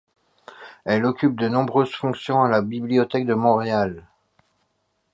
Elle 0.83 1.05
occupe 1.05 1.39
de 1.39 1.47
nombreuses 1.47 1.93
fonctions 1.93 2.41
à 2.43 2.49
la 2.49 2.63
Bibliothèque 2.63 3.27
de 3.27 3.35
Montréal. 3.35 4.07